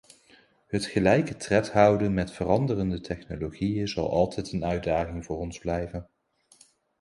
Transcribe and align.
Het 0.67 0.85
gelijke 0.85 1.35
tred 1.37 1.71
houden 1.71 2.13
met 2.13 2.31
veranderende 2.31 3.01
technologieën 3.01 3.87
zal 3.87 4.11
altijd 4.11 4.51
een 4.51 4.65
uitdaging 4.65 5.25
voor 5.25 5.37
ons 5.37 5.59
blijven. 5.59 6.09